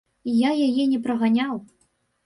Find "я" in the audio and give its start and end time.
0.37-0.51